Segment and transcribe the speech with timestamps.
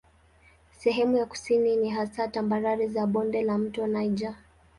[0.71, 4.35] Sehemu za kusini ni hasa tambarare za bonde la mto Niger.